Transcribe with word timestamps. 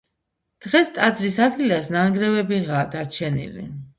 დღეს 0.65 0.89
ტაძრის 0.95 1.37
ადგილას 1.49 1.91
ნანგრევებიღაა 1.97 2.91
დარჩენილი. 2.97 3.67